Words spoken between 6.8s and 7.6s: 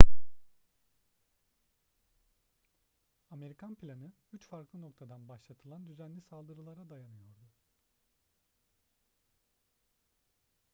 dayanıyordu